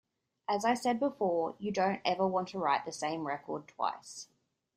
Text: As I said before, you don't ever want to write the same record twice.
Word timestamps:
As 0.49 0.65
I 0.65 0.73
said 0.73 0.99
before, 0.99 1.53
you 1.59 1.71
don't 1.71 2.01
ever 2.05 2.25
want 2.25 2.47
to 2.47 2.57
write 2.57 2.85
the 2.85 2.91
same 2.91 3.27
record 3.27 3.67
twice. 3.67 4.29